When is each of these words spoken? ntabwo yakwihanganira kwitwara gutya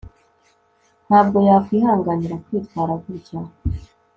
ntabwo 1.07 1.37
yakwihanganira 1.47 2.35
kwitwara 2.45 2.93
gutya 3.03 3.39